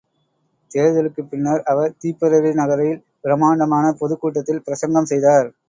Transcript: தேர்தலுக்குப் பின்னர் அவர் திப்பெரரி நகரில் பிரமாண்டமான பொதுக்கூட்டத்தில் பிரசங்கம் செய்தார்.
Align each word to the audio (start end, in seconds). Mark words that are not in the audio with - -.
தேர்தலுக்குப் 0.71 1.27
பின்னர் 1.29 1.61
அவர் 1.63 1.93
திப்பெரரி 2.01 2.53
நகரில் 2.53 2.97
பிரமாண்டமான 3.21 3.93
பொதுக்கூட்டத்தில் 3.99 4.63
பிரசங்கம் 4.63 5.05
செய்தார். 5.05 5.49